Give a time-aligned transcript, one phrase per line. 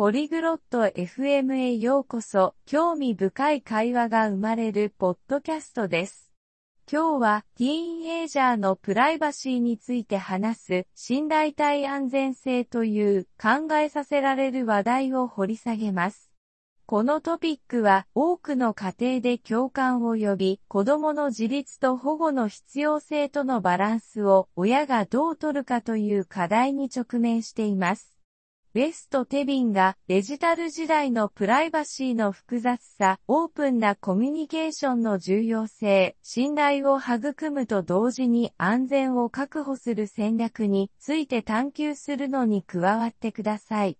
[0.00, 6.32] ポリグロット FM へようこそ、興味深い会話が生まれるポッドキャストです。
[6.90, 16.30] 今日は、ティーンエイジャーのプライバシーについて話す、信頼体安全性という考えさせられる話題を掘り下げます。
[16.86, 28.19] このトピックは多くの家庭で共感を呼び、子供の自立と保護の必要性とのバランスを親がどう取るかという課題に直面しています。
[28.72, 43.98] ベスト・テビンがデジタル時代のプライバシーの複雑さ、オープンなコミュニケーションの重要性、信頼を育むと同時に安全を確保する戦略について探求するのに加わってください。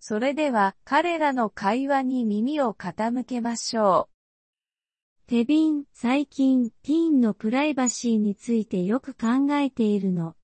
[0.00, 5.28] それでは彼らの会話に耳を傾けましょう。
[5.28, 10.34] テビン、最近、ティーンのプライバシーについてよく考えているの。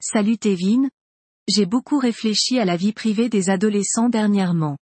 [0.00, 0.90] Salut Tevin,
[1.50, 4.76] J'ai beaucoup réfléchi à la vie privée des adolescents dernièrement.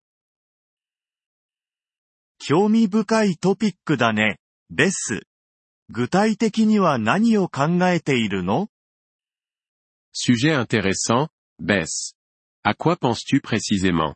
[2.39, 4.39] 興味深いトピックだね、
[4.71, 5.23] ベス。
[5.89, 8.69] 具体的には何を考えているの
[10.15, 11.29] Sujet intéressant,
[11.61, 12.15] Bess.
[12.65, 14.15] À quoi penses-tu précisément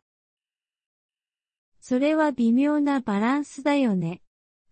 [1.81, 4.21] それは微妙なバランスだよね。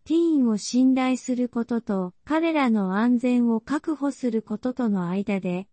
[0.05, 5.67] ティーンを信頼することと彼らの安全を確保することとの間で。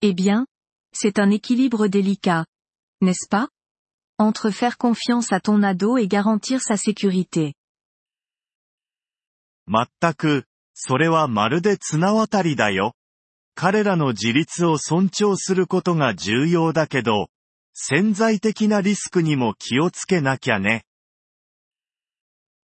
[0.00, 0.46] Eh bien,
[0.93, 2.45] c'est un équilibre délicat.
[3.01, 3.49] N'est-ce pas
[4.17, 7.53] Entre faire confiance à ton ado et garantir sa sécurité.
[9.67, 12.95] 全く、それはまるで綱渡りだよ。
[13.53, 17.29] 彼らの自立を尊重することが重要だけど、
[17.73, 20.83] 潜在的なリスクにも気をつけなきゃね。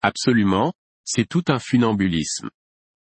[0.02, 2.50] Absolument, c'est tout un funambulisme.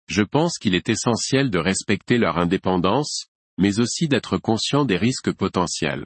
[0.08, 3.28] Je pense qu'il est essentiel de respecter leur indépendance,
[3.58, 6.06] mais aussi d'être conscient des risques potentiels.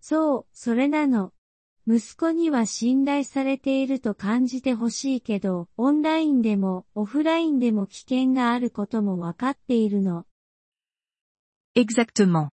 [0.00, 1.32] そう、それなの。
[1.86, 10.26] 息子には信頼されていると感じてほしいけど、オンラインでもオフラインでも危険があることもわかっているの。
[11.74, 12.50] Exactement.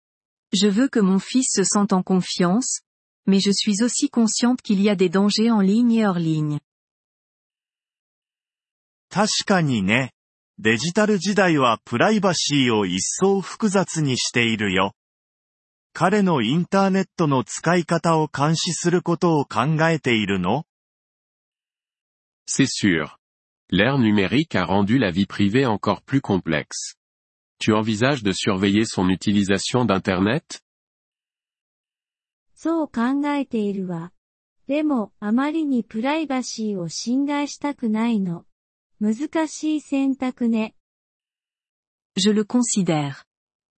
[0.53, 2.81] Je veux que mon fils se sente en confiance,
[3.25, 6.59] mais je suis aussi consciente qu'il y a des dangers en ligne et hors ligne.
[9.09, 10.13] 確かにね。
[10.58, 14.94] デジタル時代はプライバシーを一層複雑にしているよ。
[15.92, 20.64] 彼のインターネットの使い方を監視することを考えているの
[22.48, 23.18] C'est sûr.
[23.70, 26.96] L'ère numérique a rendu la vie privée encore plus complexe.
[27.58, 30.62] Tu envisages de surveiller son utilisation d'Internet?
[32.54, 34.10] そう考えているわ。
[34.68, 38.45] でも、あまりにプライバシーを侵害したくないの。
[39.00, 40.74] 難しい選択ね。
[42.16, 43.24] Je le considère.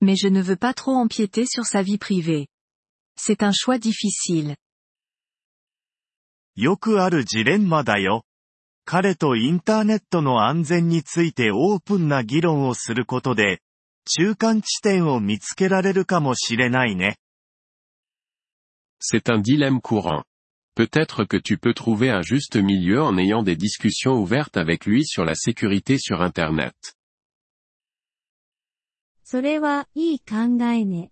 [0.01, 2.47] Mais je ne veux pas trop empiéter sur sa vie privée.
[3.17, 4.57] C'est un choix difficile.
[6.55, 8.25] よくあるジレンマだよ。
[8.84, 13.61] 彼とインターネットの安全についてオープンな議論をすることで、
[14.07, 17.17] 中間地点を見つけられるかもしれないね。
[19.01, 20.25] C'est un dilemme courant.
[20.78, 25.06] Peut-être que tu peux trouver un juste milieu en ayant des discussions ouvertes avec lui
[25.06, 26.74] sur la sécurité sur Internet.
[29.24, 31.12] それはいい考えね。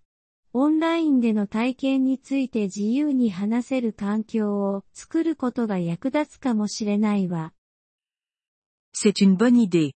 [0.54, 7.54] オンラインでの体験について自由に話せる環境を作ることが役立つかもしれないわ。
[8.94, 9.94] C'est une bonne idée.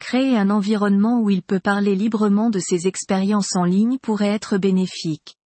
[0.00, 4.58] Créer un environnement où il peut parler librement de ses expériences en ligne pourrait être
[4.58, 5.36] bénéfique.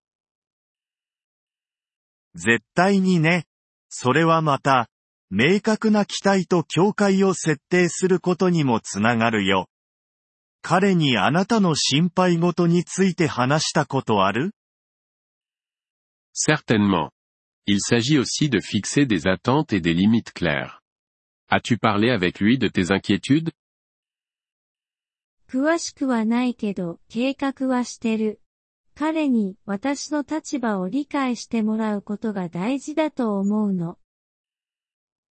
[2.34, 3.44] 絶対にね。
[3.91, 4.89] それはまた、
[5.29, 9.67] 明確な期待と境界を設定することにもつながるよ。
[10.61, 14.51] 彼にあなたの心配事について話したことある
[16.33, 17.11] Certainement.
[17.65, 20.81] Il s'agit aussi de fixer des attentes et des limites claires.
[21.49, 23.51] As-tu parlé avec lui de tes inquiétudes?
[25.49, 28.40] 詳しくはないけど、計画はしてる。
[29.01, 33.97] 彼に私の立場を理解してもらうことが大事だと思うの。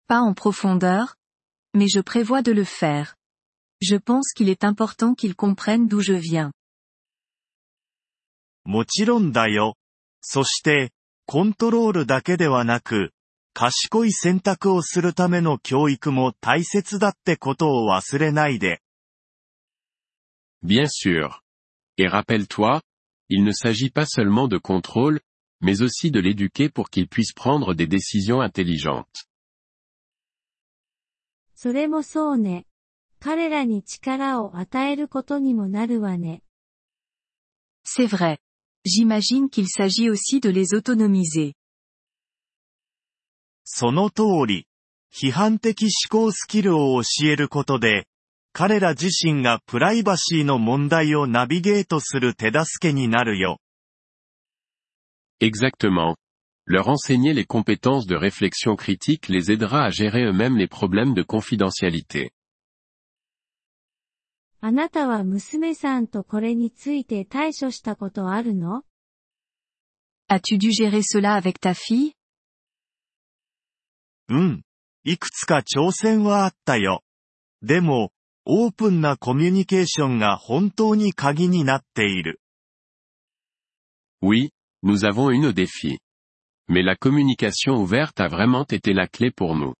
[0.09, 1.15] Pas en profondeur,
[1.73, 3.15] mais je prévois de le faire.
[3.81, 6.51] Je pense qu'il est important qu'il comprenne d'où je viens.
[8.65, 9.77] もちろんだよ。
[10.21, 10.91] そして、
[11.27, 13.13] コントロールだけではなく、
[13.55, 18.83] 賢い選択をするための教育も大切だってことを忘れないで。
[20.61, 21.39] Bien sûr.
[21.97, 22.81] Et rappelle-toi,
[23.30, 25.20] il ne s'agit pas seulement de contrôle,
[25.62, 29.26] mais aussi de l'éduquer pour qu'il puisse prendre des décisions intelligentes.
[37.84, 38.38] C'est vrai.
[38.86, 41.56] j'imagine qu'il s'agit aussi de les autonomiser.
[43.68, 44.68] その通り。
[45.12, 48.06] 批判的思考スキルを教えることで、
[48.53, 53.59] 彼ら自身がプライバシーの問題をナビゲートする手助けになるよ。
[55.41, 56.17] Exactement.
[56.67, 61.23] Leur enseigner les compétences de réflexion critique les aidera à gérer eux-mêmes les problèmes de
[61.23, 62.33] confidentialité.
[64.63, 68.83] あなたは娘さんとこれについて対処したことあるの
[70.29, 72.13] As-tu dû gérer cela avec ta fille
[74.29, 74.63] うん。
[75.03, 77.03] いくつか挑戦はあったよ。
[77.63, 78.13] でも、
[78.53, 82.41] オープンなコミュニケーションが本当に鍵になっている。
[84.21, 84.51] Oui,
[84.83, 85.99] nous avons eu nos défis.
[86.67, 89.75] Mais la communication ouverte a vraiment été la clé pour nous.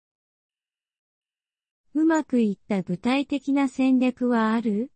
[1.93, 4.89] うまくいった具体的な戦略はある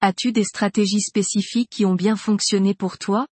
[0.00, 3.28] As-tu des stratégies spécifiques qui ont bien fonctionné pour toi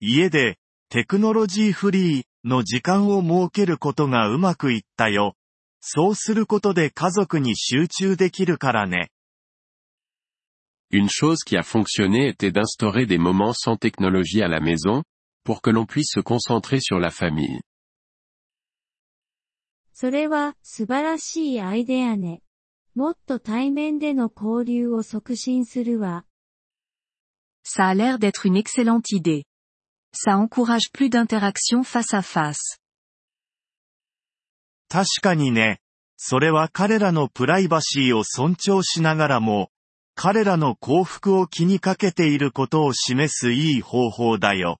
[0.00, 0.58] 家で、
[0.90, 5.34] テクノロジーフリーの時間を設けることがうまくいったよ。
[5.81, 9.09] そうすることで家族に集中できるからね。
[10.91, 15.03] Une chose qui a fonctionné était d'instaurer des moments sans technologie à la maison,
[15.43, 17.61] pour que l'on puisse se concentrer sur la famille.
[19.93, 22.41] それは素晴らしいアイデアね。
[22.95, 26.25] もっと対面での交流を促進するわ。
[27.65, 29.43] Ça a l'air d'être une excellente idée.
[30.13, 32.78] Ça encourage plus d'interactions face à face.
[34.90, 35.80] 確かにね。
[36.16, 39.70] それは彼らのプライバシーを尊重しながらも、
[40.14, 44.78] 彼らの幸福を気にかけていることを示すいい方法だよ。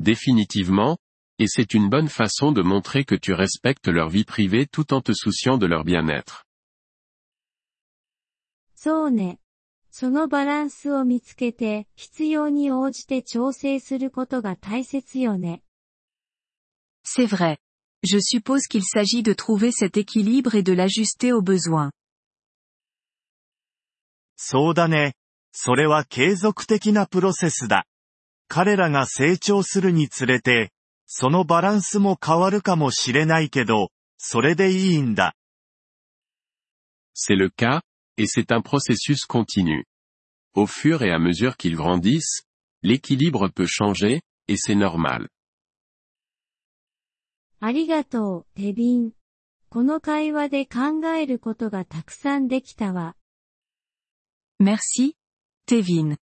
[0.00, 0.96] Définitivement,
[1.38, 5.02] et c'est une bonne façon de montrer que tu respectes leur vie privée tout en
[5.02, 6.46] te souciant de leur bien-être.
[8.76, 9.40] そうね。
[9.90, 15.62] そのバランスを見つけて、必要に応じて調整することが大切よね。
[17.04, 17.58] C'est vrai.
[18.03, 21.91] Je suppose qu'il s'agit de trouver cet équilibre et de l'ajuster aux besoins.
[24.37, 25.13] そうだね。
[25.53, 27.85] それは継続的なプロセスだ。
[28.47, 30.71] 彼らが成長するにつれて、
[31.07, 35.33] そのバランスも変わるかもしれないけど、それでいいんだ。
[37.15, 37.81] C'est le cas,
[38.17, 39.85] et c'est un processus continu.
[40.53, 42.43] Au fur et à mesure qu'ils grandissent,
[42.83, 45.29] l'équilibre peut changer, et c'est normal.
[47.62, 49.12] ありがとう、テビン。
[49.68, 53.16] この会話で考えることがたくさんできたわ。
[54.58, 55.14] Merci,
[55.66, 56.16] Tevin.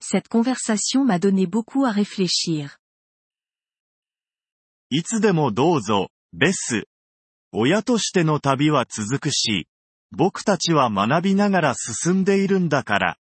[0.00, 2.78] Cette conversation m'a donné beaucoup à réfléchir.
[4.88, 6.88] いつでもどうぞ、ベス。
[7.52, 9.68] 親としての旅は続くし、
[10.10, 13.18] 僕たちは学びながら進んでいるんだから。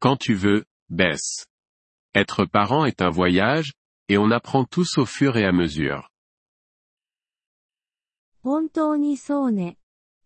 [0.00, 1.48] Quand tu veux, Bess.
[2.14, 3.72] Être parent est un voyage,
[4.10, 6.08] et on apprend tous au fur et à mesure.
[8.42, 9.76] 本当にそうね。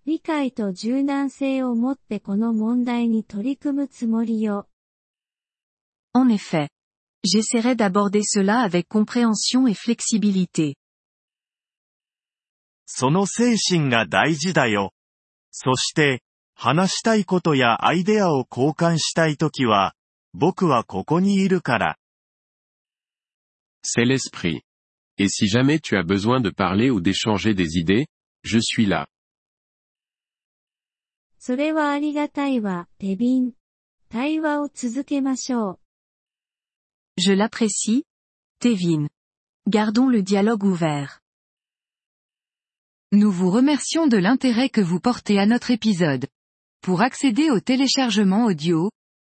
[0.07, 4.69] 理解と柔軟性を持ってこの問題に取り組むつもりよ。
[6.15, 6.69] En effet.
[7.27, 10.77] J'essaierai d'aborder cela avec compréhension et flexibilité.
[12.87, 14.93] その精神が大事だよ。
[15.51, 16.23] そして、
[16.55, 19.95] 話したいことやアイデアを交換したいときは、
[20.33, 21.97] 僕はここにいるから。
[23.85, 24.63] c'est l'esprit.
[25.19, 28.07] Et si jamais tu as besoin de parler ou d'échanger des idées,
[28.43, 29.07] je suis là.
[37.19, 38.05] Je l'apprécie,
[38.59, 39.09] Tevin.
[39.69, 41.21] Gardons le dialogue ouvert.
[43.13, 46.27] Nous vous remercions de l'intérêt que vous portez à notre épisode.
[46.81, 48.91] Pour accéder au téléchargement audio,